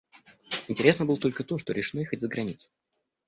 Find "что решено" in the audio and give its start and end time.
1.59-1.99